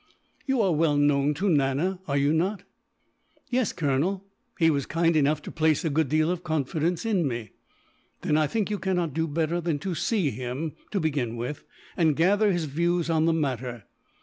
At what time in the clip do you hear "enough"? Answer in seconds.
5.15-5.43